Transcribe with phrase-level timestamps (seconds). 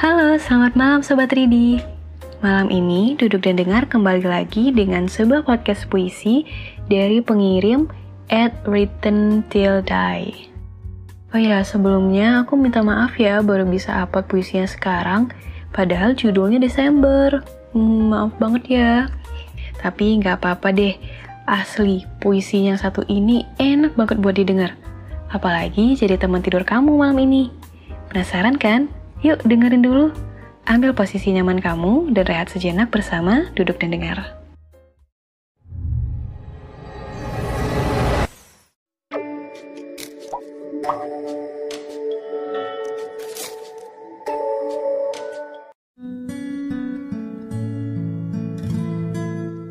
[0.00, 1.76] Halo, selamat malam Sobat Ridi.
[2.40, 6.48] Malam ini duduk dan dengar kembali lagi dengan sebuah podcast puisi
[6.88, 7.84] dari pengirim
[8.32, 10.48] at written till die.
[11.36, 15.36] Oh ya, sebelumnya aku minta maaf ya baru bisa upload puisinya sekarang,
[15.68, 17.44] padahal judulnya Desember.
[17.76, 18.92] Hmm, maaf banget ya.
[19.84, 20.96] Tapi nggak apa-apa deh,
[21.44, 24.80] asli puisi yang satu ini enak banget buat didengar.
[25.28, 27.52] Apalagi jadi teman tidur kamu malam ini.
[28.08, 28.88] Penasaran kan?
[29.20, 30.08] Yuk dengerin dulu.
[30.64, 34.40] Ambil posisi nyaman kamu dan rehat sejenak bersama duduk dan dengar.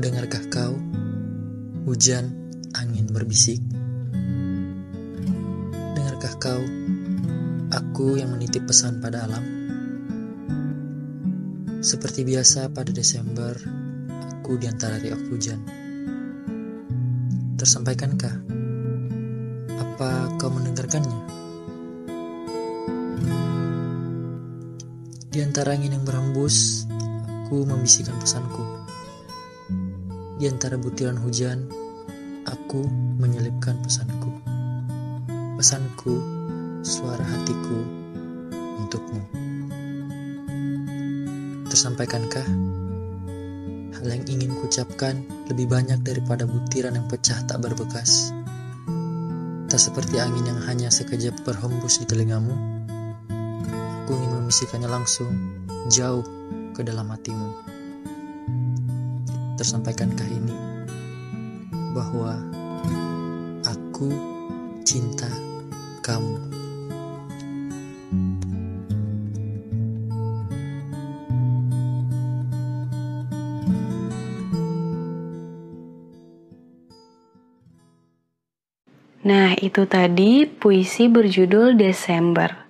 [0.00, 0.76] Dengarkah kau
[1.88, 2.28] hujan
[2.76, 3.64] angin berbisik?
[5.96, 6.60] Dengarkah kau
[7.70, 9.46] Aku yang menitip pesan pada alam.
[11.78, 13.54] Seperti biasa pada Desember,
[14.26, 15.62] aku di antara riak hujan.
[17.54, 18.42] Tersampaikankah?
[19.78, 21.20] Apa kau mendengarkannya?
[25.30, 28.66] Di antara angin yang berhembus, aku membisikkan pesanku.
[30.42, 31.70] Di antara butiran hujan,
[32.50, 32.82] aku
[33.14, 34.34] menyelipkan pesanku.
[35.54, 36.40] Pesanku
[36.80, 37.78] suara hatiku
[38.80, 39.20] untukmu.
[41.68, 42.46] Tersampaikankah
[44.00, 45.20] hal yang ingin kucapkan
[45.52, 48.32] lebih banyak daripada butiran yang pecah tak berbekas?
[49.70, 52.56] Tak seperti angin yang hanya sekejap berhembus di telingamu.
[54.02, 55.30] Aku ingin memisikannya langsung,
[55.92, 56.24] jauh
[56.74, 57.48] ke dalam hatimu.
[59.60, 60.56] Tersampaikankah ini
[61.92, 62.40] bahwa
[63.68, 64.10] aku
[64.82, 65.28] cinta
[66.02, 66.59] kamu?
[79.20, 82.64] Nah, itu tadi puisi berjudul Desember.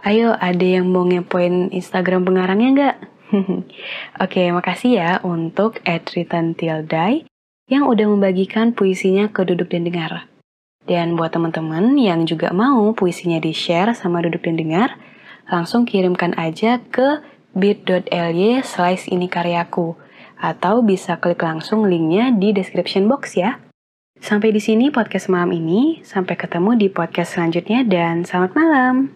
[0.00, 2.96] Ayo, ada yang mau ngepoin Instagram pengarangnya nggak?
[4.24, 7.28] Oke, makasih ya untuk Edritan Tildai
[7.68, 10.28] yang udah membagikan puisinya ke Duduk dan Dengar.
[10.84, 14.96] Dan buat teman-teman yang juga mau puisinya di-share sama Duduk dan Dengar,
[15.48, 19.96] langsung kirimkan aja ke bit.ly slice ini karyaku.
[20.40, 23.60] Atau bisa klik langsung linknya di description box ya.
[24.18, 25.98] Sampai di sini podcast malam ini.
[26.06, 29.14] Sampai ketemu di podcast selanjutnya dan selamat malam.